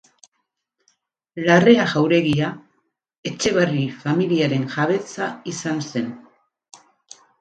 Larrea 1.49 1.83
jauregia 1.91 2.49
Etxabarri 3.33 3.83
familiaren 4.07 4.67
jabetza 4.77 5.29
izan 5.53 5.89
zen. 5.93 6.09